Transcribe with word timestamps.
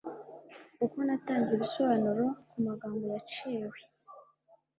kuko 0.77 0.97
natanze 1.07 1.51
ibisobanuro 1.55 2.25
kumagambo 2.49 3.03
yaciwe 3.13 3.79